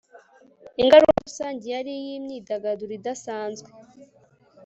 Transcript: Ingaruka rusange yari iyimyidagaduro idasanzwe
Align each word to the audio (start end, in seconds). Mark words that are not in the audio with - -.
Ingaruka 0.81 1.17
rusange 1.27 1.65
yari 1.75 1.91
iyimyidagaduro 1.99 2.93
idasanzwe 2.99 3.69